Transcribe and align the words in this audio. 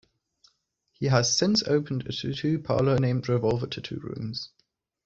He 0.93 1.05
has 1.09 1.37
since 1.37 1.61
opened 1.61 2.07
a 2.07 2.11
tattoo 2.11 2.57
parlour 2.57 2.97
named 2.97 3.29
Revolver 3.29 3.67
Tattoo 3.67 3.99
Rooms. 4.01 4.49